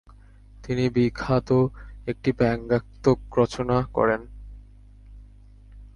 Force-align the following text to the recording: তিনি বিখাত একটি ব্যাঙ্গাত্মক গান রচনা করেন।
তিনি 0.63 0.85
বিখাত 0.89 1.49
একটি 2.07 2.29
ব্যাঙ্গাত্মক 2.31 3.19
গান 3.19 3.37
রচনা 3.37 3.77
করেন। 3.93 4.21